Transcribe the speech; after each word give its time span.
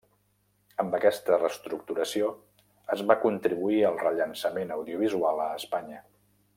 Amb 0.83 0.95
aquesta 0.99 1.37
reestructuració 1.41 2.31
es 2.97 3.05
va 3.11 3.19
contribuir 3.27 3.79
al 3.91 4.03
rellançament 4.07 4.75
audiovisual 4.81 5.47
a 5.49 5.51
Espanya. 5.63 6.05